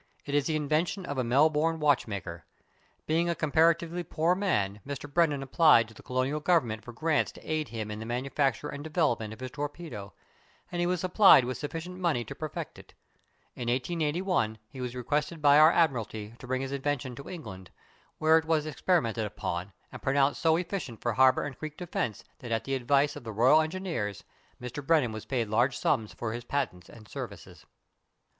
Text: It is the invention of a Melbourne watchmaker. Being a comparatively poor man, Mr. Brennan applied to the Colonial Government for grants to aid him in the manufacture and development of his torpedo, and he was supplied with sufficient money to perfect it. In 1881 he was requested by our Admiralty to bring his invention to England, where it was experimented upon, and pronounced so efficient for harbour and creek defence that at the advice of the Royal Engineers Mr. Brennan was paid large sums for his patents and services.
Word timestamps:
It 0.25 0.33
is 0.33 0.47
the 0.47 0.55
invention 0.55 1.05
of 1.05 1.19
a 1.19 1.23
Melbourne 1.23 1.79
watchmaker. 1.79 2.43
Being 3.05 3.29
a 3.29 3.35
comparatively 3.35 4.01
poor 4.01 4.33
man, 4.33 4.81
Mr. 4.83 5.07
Brennan 5.13 5.43
applied 5.43 5.87
to 5.89 5.93
the 5.93 6.01
Colonial 6.01 6.39
Government 6.39 6.83
for 6.83 6.91
grants 6.91 7.31
to 7.33 7.41
aid 7.45 7.67
him 7.67 7.91
in 7.91 7.99
the 7.99 8.05
manufacture 8.07 8.67
and 8.69 8.83
development 8.83 9.31
of 9.31 9.41
his 9.41 9.51
torpedo, 9.51 10.11
and 10.71 10.79
he 10.79 10.87
was 10.87 11.01
supplied 11.01 11.45
with 11.45 11.59
sufficient 11.59 11.99
money 11.99 12.23
to 12.25 12.33
perfect 12.33 12.79
it. 12.79 12.95
In 13.53 13.69
1881 13.69 14.57
he 14.69 14.81
was 14.81 14.95
requested 14.95 15.39
by 15.39 15.59
our 15.59 15.71
Admiralty 15.71 16.33
to 16.39 16.47
bring 16.47 16.63
his 16.63 16.71
invention 16.71 17.15
to 17.17 17.29
England, 17.29 17.69
where 18.17 18.39
it 18.39 18.45
was 18.45 18.65
experimented 18.65 19.27
upon, 19.27 19.71
and 19.91 20.01
pronounced 20.01 20.41
so 20.41 20.55
efficient 20.55 20.99
for 20.99 21.13
harbour 21.13 21.43
and 21.43 21.59
creek 21.59 21.77
defence 21.77 22.23
that 22.39 22.51
at 22.51 22.63
the 22.63 22.73
advice 22.73 23.15
of 23.15 23.23
the 23.23 23.31
Royal 23.31 23.61
Engineers 23.61 24.23
Mr. 24.59 24.83
Brennan 24.83 25.11
was 25.11 25.25
paid 25.25 25.47
large 25.47 25.77
sums 25.77 26.11
for 26.11 26.33
his 26.33 26.43
patents 26.43 26.89
and 26.89 27.07
services. 27.07 27.67